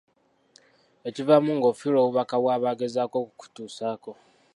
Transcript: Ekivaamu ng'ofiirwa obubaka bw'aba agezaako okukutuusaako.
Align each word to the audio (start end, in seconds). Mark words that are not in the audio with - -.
Ekivaamu 1.07 1.51
ng'ofiirwa 1.57 1.99
obubaka 2.03 2.35
bw'aba 2.41 2.67
agezaako 2.71 3.15
okukutuusaako. 3.23 4.11